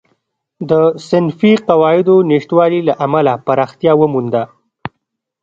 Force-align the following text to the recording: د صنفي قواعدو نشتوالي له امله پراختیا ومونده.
د 0.69 0.71
صنفي 1.07 1.53
قواعدو 1.67 2.15
نشتوالي 2.31 2.81
له 2.87 2.93
امله 3.05 3.33
پراختیا 3.45 3.93
ومونده. 3.97 4.43